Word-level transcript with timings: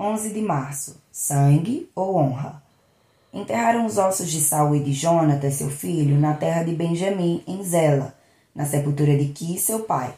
11 0.00 0.30
de 0.30 0.40
março. 0.40 0.96
Sangue 1.12 1.90
ou 1.94 2.16
honra? 2.16 2.62
Enterraram 3.34 3.84
os 3.84 3.98
ossos 3.98 4.30
de 4.30 4.40
Saul 4.40 4.76
e 4.76 4.80
de 4.80 4.94
Jonatas, 4.94 5.56
seu 5.56 5.68
filho, 5.68 6.18
na 6.18 6.32
terra 6.32 6.62
de 6.62 6.74
Benjamim, 6.74 7.44
em 7.46 7.62
Zela, 7.62 8.14
na 8.54 8.64
sepultura 8.64 9.14
de 9.14 9.26
Quis, 9.26 9.60
seu 9.60 9.80
pai. 9.80 10.14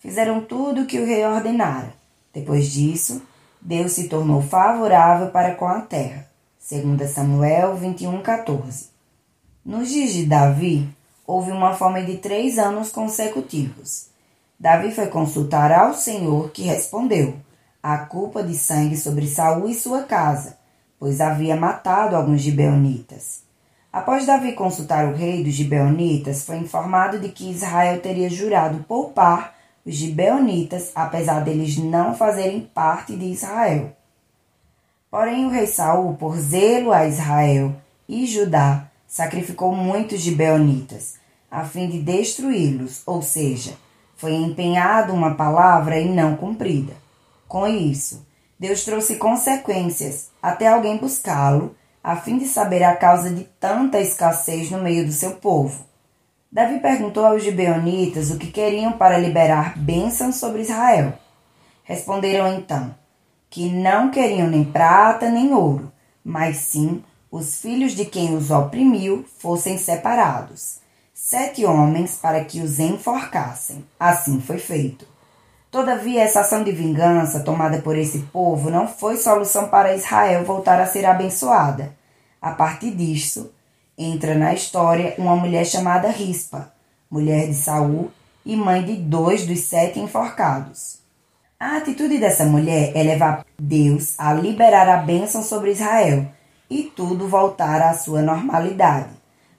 Fizeram 0.00 0.40
tudo 0.40 0.80
o 0.80 0.86
que 0.86 0.98
o 0.98 1.06
rei 1.06 1.24
ordenara. 1.24 1.94
Depois 2.34 2.72
disso, 2.72 3.22
Deus 3.60 3.92
se 3.92 4.08
tornou 4.08 4.42
favorável 4.42 5.28
para 5.28 5.54
com 5.54 5.68
a 5.68 5.80
terra. 5.80 6.28
2 6.68 7.08
Samuel 7.08 7.76
21, 7.76 8.20
14. 8.22 8.88
Nos 9.64 9.90
dias 9.90 10.12
de 10.12 10.26
Davi, 10.26 10.88
houve 11.24 11.52
uma 11.52 11.74
fome 11.74 12.04
de 12.04 12.16
três 12.16 12.58
anos 12.58 12.90
consecutivos. 12.90 14.08
Davi 14.58 14.90
foi 14.90 15.06
consultar 15.06 15.70
ao 15.70 15.94
Senhor, 15.94 16.50
que 16.50 16.62
respondeu: 16.62 17.36
a 17.82 17.98
culpa 17.98 18.42
de 18.42 18.54
sangue 18.54 18.96
sobre 18.96 19.26
Saul 19.26 19.68
e 19.68 19.74
sua 19.74 20.02
casa, 20.02 20.58
pois 20.98 21.20
havia 21.20 21.56
matado 21.56 22.14
alguns 22.14 22.40
gibeonitas. 22.42 23.42
Após 23.92 24.26
Davi 24.26 24.52
consultar 24.52 25.06
o 25.06 25.16
rei 25.16 25.42
dos 25.42 25.54
gibeonitas, 25.54 26.44
foi 26.44 26.58
informado 26.58 27.18
de 27.18 27.30
que 27.30 27.50
Israel 27.50 28.00
teria 28.00 28.30
jurado 28.30 28.84
poupar 28.84 29.54
os 29.84 29.94
gibeonitas, 29.94 30.92
apesar 30.94 31.40
deles 31.40 31.76
não 31.78 32.14
fazerem 32.14 32.60
parte 32.60 33.16
de 33.16 33.24
Israel. 33.24 33.96
Porém, 35.10 35.46
o 35.46 35.48
rei 35.48 35.66
Saul, 35.66 36.14
por 36.14 36.36
zelo 36.38 36.92
a 36.92 37.06
Israel 37.06 37.74
e 38.08 38.26
Judá, 38.26 38.84
sacrificou 39.08 39.74
muitos 39.74 40.20
gibeonitas, 40.20 41.14
a 41.50 41.64
fim 41.64 41.88
de 41.88 41.98
destruí-los, 41.98 43.02
ou 43.04 43.20
seja, 43.22 43.72
foi 44.16 44.34
empenhada 44.34 45.12
uma 45.12 45.34
palavra 45.34 45.98
e 45.98 46.08
não 46.08 46.36
cumprida. 46.36 46.92
Com 47.50 47.66
isso, 47.66 48.24
Deus 48.60 48.84
trouxe 48.84 49.16
consequências 49.16 50.30
até 50.40 50.68
alguém 50.68 50.96
buscá-lo, 50.98 51.74
a 52.00 52.14
fim 52.14 52.38
de 52.38 52.46
saber 52.46 52.84
a 52.84 52.94
causa 52.94 53.28
de 53.28 53.42
tanta 53.58 53.98
escassez 53.98 54.70
no 54.70 54.80
meio 54.80 55.04
do 55.04 55.10
seu 55.10 55.32
povo. 55.32 55.84
Davi 56.52 56.78
perguntou 56.78 57.26
aos 57.26 57.42
gibeonitas 57.42 58.30
o 58.30 58.38
que 58.38 58.52
queriam 58.52 58.92
para 58.92 59.18
liberar 59.18 59.76
bênçãos 59.76 60.36
sobre 60.36 60.62
Israel. 60.62 61.14
Responderam 61.82 62.54
então 62.54 62.94
que 63.50 63.68
não 63.68 64.12
queriam 64.12 64.46
nem 64.46 64.62
prata 64.62 65.28
nem 65.28 65.52
ouro, 65.52 65.90
mas 66.24 66.56
sim 66.58 67.02
os 67.32 67.60
filhos 67.60 67.96
de 67.96 68.04
quem 68.04 68.36
os 68.36 68.52
oprimiu 68.52 69.24
fossem 69.38 69.76
separados. 69.76 70.78
Sete 71.12 71.64
homens 71.64 72.14
para 72.14 72.44
que 72.44 72.60
os 72.60 72.78
enforcassem. 72.78 73.84
Assim 73.98 74.40
foi 74.40 74.58
feito. 74.58 75.10
Todavia, 75.70 76.22
essa 76.22 76.40
ação 76.40 76.64
de 76.64 76.72
vingança 76.72 77.40
tomada 77.40 77.78
por 77.78 77.96
esse 77.96 78.18
povo 78.32 78.70
não 78.70 78.88
foi 78.88 79.16
solução 79.16 79.68
para 79.68 79.94
Israel 79.94 80.44
voltar 80.44 80.80
a 80.80 80.86
ser 80.86 81.06
abençoada. 81.06 81.94
A 82.42 82.50
partir 82.50 82.90
disso, 82.90 83.52
entra 83.96 84.34
na 84.34 84.52
história 84.52 85.14
uma 85.16 85.36
mulher 85.36 85.64
chamada 85.64 86.08
Rispa, 86.08 86.72
mulher 87.08 87.46
de 87.46 87.54
Saul 87.54 88.10
e 88.44 88.56
mãe 88.56 88.82
de 88.82 88.96
dois 88.96 89.46
dos 89.46 89.60
sete 89.60 90.00
enforcados. 90.00 90.98
A 91.58 91.76
atitude 91.76 92.18
dessa 92.18 92.44
mulher 92.44 92.90
é 92.96 93.02
levar 93.02 93.44
Deus 93.56 94.14
a 94.18 94.32
liberar 94.32 94.88
a 94.88 94.96
bênção 94.96 95.42
sobre 95.42 95.70
Israel 95.70 96.26
e 96.68 96.84
tudo 96.84 97.28
voltar 97.28 97.80
à 97.82 97.94
sua 97.94 98.22
normalidade. 98.22 99.10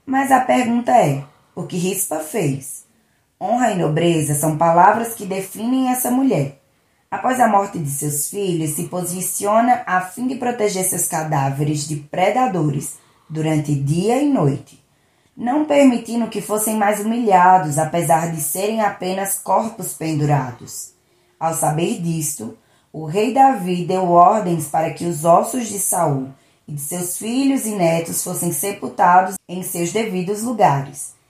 Mas 0.04 0.30
a 0.30 0.40
pergunta 0.40 0.90
é: 0.90 1.22
o 1.54 1.62
que 1.62 1.78
Rispa 1.78 2.18
fez? 2.18 2.84
Honra 3.42 3.72
e 3.72 3.76
nobreza 3.76 4.36
são 4.36 4.56
palavras 4.56 5.14
que 5.14 5.26
definem 5.26 5.88
essa 5.90 6.12
mulher. 6.12 6.60
Após 7.10 7.40
a 7.40 7.48
morte 7.48 7.76
de 7.76 7.90
seus 7.90 8.30
filhos, 8.30 8.70
se 8.70 8.84
posiciona 8.84 9.82
a 9.84 10.00
fim 10.00 10.28
de 10.28 10.36
proteger 10.36 10.84
seus 10.84 11.08
cadáveres 11.08 11.88
de 11.88 11.96
predadores 11.96 12.98
durante 13.28 13.74
dia 13.74 14.22
e 14.22 14.28
noite, 14.28 14.80
não 15.36 15.64
permitindo 15.64 16.28
que 16.28 16.40
fossem 16.40 16.76
mais 16.76 17.00
humilhados, 17.04 17.78
apesar 17.78 18.30
de 18.30 18.40
serem 18.40 18.80
apenas 18.80 19.40
corpos 19.40 19.92
pendurados. 19.92 20.92
Ao 21.40 21.52
saber 21.52 22.00
disto, 22.00 22.56
o 22.92 23.06
rei 23.06 23.34
Davi 23.34 23.84
deu 23.84 24.08
ordens 24.08 24.68
para 24.68 24.92
que 24.92 25.04
os 25.04 25.24
ossos 25.24 25.66
de 25.66 25.80
Saul 25.80 26.28
e 26.68 26.74
de 26.74 26.80
seus 26.80 27.18
filhos 27.18 27.66
e 27.66 27.72
netos 27.72 28.22
fossem 28.22 28.52
sepultados 28.52 29.34
em 29.48 29.64
seus 29.64 29.92
devidos 29.92 30.44
lugares. 30.44 31.20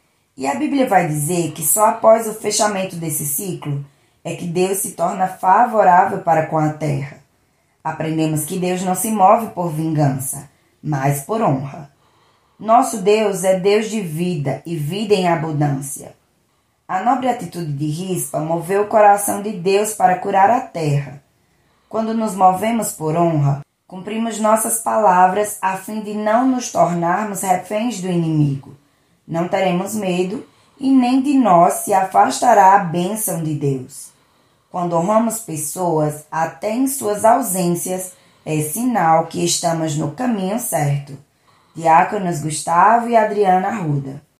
E 0.42 0.46
a 0.48 0.56
Bíblia 0.56 0.88
vai 0.88 1.06
dizer 1.06 1.52
que 1.52 1.62
só 1.62 1.86
após 1.86 2.26
o 2.26 2.34
fechamento 2.34 2.96
desse 2.96 3.24
ciclo 3.24 3.84
é 4.24 4.34
que 4.34 4.44
Deus 4.44 4.78
se 4.78 4.90
torna 4.90 5.28
favorável 5.28 6.18
para 6.18 6.46
com 6.46 6.58
a 6.58 6.70
terra. 6.72 7.18
Aprendemos 7.84 8.44
que 8.44 8.58
Deus 8.58 8.82
não 8.82 8.96
se 8.96 9.08
move 9.12 9.50
por 9.50 9.70
vingança, 9.70 10.50
mas 10.82 11.22
por 11.22 11.40
honra. 11.40 11.92
Nosso 12.58 13.02
Deus 13.02 13.44
é 13.44 13.60
Deus 13.60 13.88
de 13.88 14.00
vida 14.00 14.60
e 14.66 14.74
vida 14.74 15.14
em 15.14 15.28
abundância. 15.28 16.12
A 16.88 17.04
nobre 17.04 17.28
atitude 17.28 17.72
de 17.72 17.86
Rispa 17.86 18.40
moveu 18.40 18.82
o 18.82 18.88
coração 18.88 19.42
de 19.42 19.52
Deus 19.52 19.94
para 19.94 20.18
curar 20.18 20.50
a 20.50 20.60
terra. 20.60 21.22
Quando 21.88 22.12
nos 22.12 22.34
movemos 22.34 22.90
por 22.90 23.16
honra, 23.16 23.60
cumprimos 23.86 24.40
nossas 24.40 24.80
palavras 24.80 25.58
a 25.62 25.76
fim 25.76 26.00
de 26.00 26.14
não 26.14 26.48
nos 26.48 26.72
tornarmos 26.72 27.42
reféns 27.42 28.00
do 28.00 28.08
inimigo. 28.08 28.81
Não 29.26 29.48
teremos 29.48 29.94
medo 29.94 30.44
e 30.78 30.90
nem 30.90 31.22
de 31.22 31.34
nós 31.34 31.84
se 31.84 31.92
afastará 31.92 32.74
a 32.74 32.78
bênção 32.84 33.42
de 33.42 33.54
Deus. 33.54 34.10
Quando 34.70 34.96
honramos 34.96 35.38
pessoas, 35.40 36.24
até 36.30 36.72
em 36.72 36.86
suas 36.86 37.24
ausências, 37.24 38.12
é 38.44 38.60
sinal 38.62 39.26
que 39.26 39.44
estamos 39.44 39.96
no 39.96 40.12
caminho 40.12 40.58
certo. 40.58 41.16
Diáconos 41.74 42.40
Gustavo 42.40 43.08
e 43.08 43.16
Adriana 43.16 43.68
Arruda. 43.68 44.22